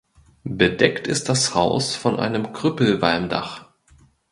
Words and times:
Bedeckt 0.45 1.05
ist 1.05 1.29
das 1.29 1.53
Haus 1.53 1.95
von 1.95 2.19
einem 2.19 2.53
Krüppelwalmdach. 2.53 3.65